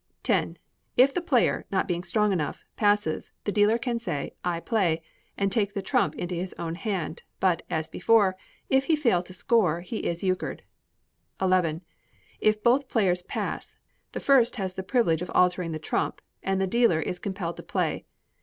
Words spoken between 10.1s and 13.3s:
euchred. xi. If both players